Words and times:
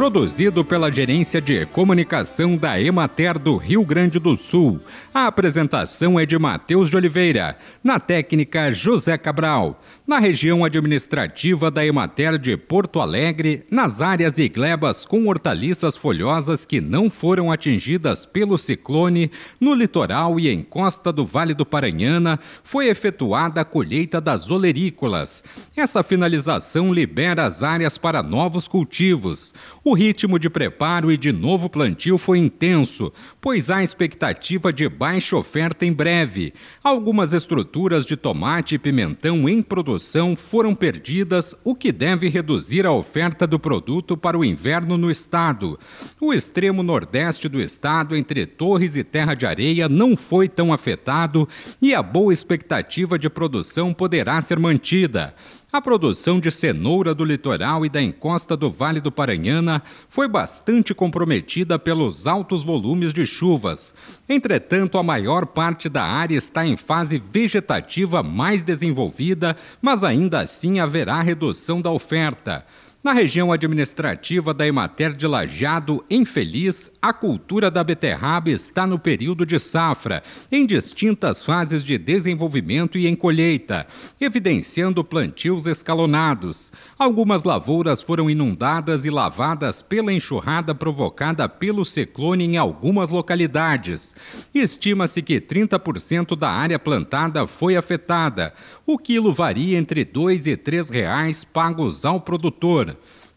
produzido 0.00 0.64
pela 0.64 0.90
Gerência 0.90 1.42
de 1.42 1.66
Comunicação 1.66 2.56
da 2.56 2.80
Emater 2.80 3.38
do 3.38 3.58
Rio 3.58 3.84
Grande 3.84 4.18
do 4.18 4.34
Sul. 4.34 4.80
A 5.12 5.26
apresentação 5.26 6.18
é 6.18 6.24
de 6.24 6.38
Matheus 6.38 6.88
de 6.88 6.96
Oliveira, 6.96 7.58
na 7.84 8.00
técnica 8.00 8.70
José 8.70 9.18
Cabral 9.18 9.78
na 10.10 10.18
região 10.18 10.64
administrativa 10.64 11.70
da 11.70 11.86
Emater 11.86 12.36
de 12.36 12.56
Porto 12.56 12.98
Alegre, 12.98 13.64
nas 13.70 14.02
áreas 14.02 14.38
e 14.38 14.48
glebas 14.48 15.04
com 15.04 15.28
hortaliças 15.28 15.96
folhosas 15.96 16.66
que 16.66 16.80
não 16.80 17.08
foram 17.08 17.52
atingidas 17.52 18.26
pelo 18.26 18.58
ciclone, 18.58 19.30
no 19.60 19.72
litoral 19.72 20.40
e 20.40 20.48
em 20.48 20.64
costa 20.64 21.12
do 21.12 21.24
Vale 21.24 21.54
do 21.54 21.64
Paranhana, 21.64 22.40
foi 22.64 22.88
efetuada 22.88 23.60
a 23.60 23.64
colheita 23.64 24.20
das 24.20 24.50
olerícolas. 24.50 25.44
Essa 25.76 26.02
finalização 26.02 26.92
libera 26.92 27.44
as 27.44 27.62
áreas 27.62 27.96
para 27.96 28.20
novos 28.20 28.66
cultivos. 28.66 29.54
O 29.84 29.89
ritmo 29.94 30.38
de 30.38 30.50
preparo 30.50 31.10
e 31.10 31.16
de 31.16 31.32
novo 31.32 31.68
plantio 31.68 32.18
foi 32.18 32.38
intenso, 32.38 33.12
pois 33.40 33.70
há 33.70 33.82
expectativa 33.82 34.72
de 34.72 34.88
baixa 34.88 35.36
oferta 35.36 35.86
em 35.86 35.92
breve. 35.92 36.52
Algumas 36.82 37.32
estruturas 37.32 38.04
de 38.04 38.16
tomate 38.16 38.74
e 38.74 38.78
pimentão 38.78 39.48
em 39.48 39.62
produção 39.62 40.36
foram 40.36 40.74
perdidas, 40.74 41.54
o 41.64 41.74
que 41.74 41.92
deve 41.92 42.28
reduzir 42.28 42.86
a 42.86 42.92
oferta 42.92 43.46
do 43.46 43.58
produto 43.58 44.16
para 44.16 44.38
o 44.38 44.44
inverno 44.44 44.98
no 44.98 45.10
estado. 45.10 45.78
O 46.20 46.32
extremo 46.32 46.82
nordeste 46.82 47.48
do 47.48 47.60
estado, 47.60 48.16
entre 48.16 48.46
Torres 48.46 48.96
e 48.96 49.04
Terra 49.04 49.34
de 49.34 49.46
Areia, 49.46 49.88
não 49.88 50.16
foi 50.16 50.48
tão 50.48 50.72
afetado 50.72 51.48
e 51.80 51.94
a 51.94 52.02
boa 52.02 52.32
expectativa 52.32 53.18
de 53.18 53.30
produção 53.30 53.94
poderá 53.94 54.40
ser 54.40 54.58
mantida. 54.58 55.34
A 55.72 55.80
produção 55.80 56.40
de 56.40 56.50
cenoura 56.50 57.14
do 57.14 57.24
litoral 57.24 57.86
e 57.86 57.88
da 57.88 58.02
encosta 58.02 58.56
do 58.56 58.68
Vale 58.68 59.00
do 59.00 59.12
Paranhana 59.12 59.80
foi 60.08 60.26
bastante 60.26 60.92
comprometida 60.92 61.78
pelos 61.78 62.26
altos 62.26 62.64
volumes 62.64 63.12
de 63.12 63.24
chuvas. 63.24 63.94
Entretanto, 64.28 64.98
a 64.98 65.02
maior 65.04 65.46
parte 65.46 65.88
da 65.88 66.02
área 66.02 66.34
está 66.34 66.66
em 66.66 66.76
fase 66.76 67.18
vegetativa 67.20 68.20
mais 68.20 68.64
desenvolvida, 68.64 69.56
mas 69.80 70.02
ainda 70.02 70.40
assim 70.40 70.80
haverá 70.80 71.22
redução 71.22 71.80
da 71.80 71.90
oferta. 71.92 72.66
Na 73.02 73.14
região 73.14 73.50
administrativa 73.50 74.52
da 74.52 74.66
Emater 74.66 75.16
de 75.16 75.26
Lajado, 75.26 76.04
em 76.10 76.22
Feliz, 76.22 76.92
a 77.00 77.14
cultura 77.14 77.70
da 77.70 77.82
beterraba 77.82 78.50
está 78.50 78.86
no 78.86 78.98
período 78.98 79.46
de 79.46 79.58
safra, 79.58 80.22
em 80.52 80.66
distintas 80.66 81.42
fases 81.42 81.82
de 81.82 81.96
desenvolvimento 81.96 82.98
e 82.98 83.06
em 83.06 83.16
colheita, 83.16 83.86
evidenciando 84.20 85.02
plantios 85.02 85.66
escalonados. 85.66 86.70
Algumas 86.98 87.42
lavouras 87.42 88.02
foram 88.02 88.28
inundadas 88.28 89.06
e 89.06 89.10
lavadas 89.10 89.80
pela 89.80 90.12
enxurrada 90.12 90.74
provocada 90.74 91.48
pelo 91.48 91.86
ciclone 91.86 92.44
em 92.44 92.58
algumas 92.58 93.08
localidades. 93.08 94.14
Estima-se 94.54 95.22
que 95.22 95.40
30% 95.40 96.36
da 96.36 96.50
área 96.50 96.78
plantada 96.78 97.46
foi 97.46 97.76
afetada. 97.76 98.52
O 98.84 98.98
quilo 98.98 99.32
varia 99.32 99.78
entre 99.78 100.00
R$ 100.00 100.04
2 100.04 100.46
e 100.48 100.56
3 100.58 100.90
reais 100.90 101.44
pagos 101.44 102.04
ao 102.04 102.20
produtor. 102.20 102.89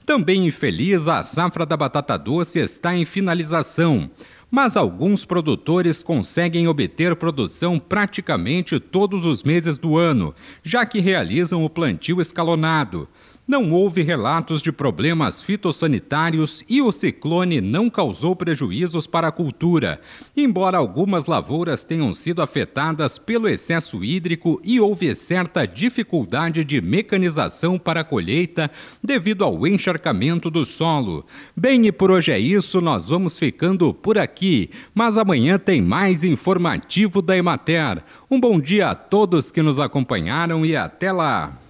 Também 0.06 0.46
infeliz, 0.46 1.08
a 1.08 1.24
safra 1.24 1.66
da 1.66 1.78
batata 1.78 2.18
doce 2.18 2.60
está 2.60 2.96
em 2.96 3.06
finalização, 3.06 4.10
mas 4.52 4.78
alguns 4.78 5.26
produtores 5.26 6.04
conseguem 6.04 6.68
obter 6.68 7.16
produção 7.16 7.80
praticamente 7.80 8.80
todos 8.80 9.26
os 9.26 9.44
meses 9.44 9.78
do 9.78 9.98
ano, 9.98 10.36
já 10.62 10.86
que 10.86 11.00
realizam 11.00 11.64
o 11.64 11.70
plantio 11.70 12.22
escalonado. 12.22 13.08
Não 13.46 13.74
houve 13.74 14.02
relatos 14.04 14.62
de 14.62 14.72
problemas 14.72 15.42
fitossanitários 15.42 16.64
e 16.70 16.82
o 16.82 16.94
ciclone 16.94 17.60
não 17.60 17.90
causou 17.90 18.38
prejuízos 18.38 19.06
para 19.06 19.28
a 19.28 19.34
cultura, 19.34 20.00
embora 20.36 20.78
algumas 20.78 21.26
lavouras 21.26 21.84
tenham 21.84 22.14
sido 22.14 22.42
afetadas 22.42 23.18
pelo 23.18 23.50
excesso 23.50 24.02
hídrico 24.02 24.62
e 24.64 24.80
houve 24.80 25.14
certa 25.14 25.66
dificuldade 25.66 26.64
de 26.64 26.80
mecanização 26.80 27.78
para 27.78 28.00
a 28.00 28.04
colheita 28.06 28.72
devido 29.04 29.44
ao 29.44 29.68
encharcamento 29.68 30.50
do 30.50 30.66
solo. 30.66 31.26
Bem, 31.54 31.86
e 31.86 31.92
por 31.92 32.12
hoje 32.12 32.32
é 32.32 32.40
isso, 32.40 32.80
nós 32.80 33.10
vamos 33.10 33.38
ficando 33.38 33.94
por 33.94 34.18
aqui, 34.18 34.70
mas 34.96 35.18
amanhã 35.18 35.60
tem 35.60 35.82
mais 35.82 36.24
informativo 36.24 37.22
da 37.22 37.36
Emater. 37.36 38.02
Um 38.32 38.40
bom 38.40 38.58
dia 38.58 38.92
a 38.92 38.96
todos 38.96 39.52
que 39.52 39.62
nos 39.62 39.82
acompanharam 39.82 40.66
e 40.66 40.78
até 40.78 41.12
lá! 41.12 41.63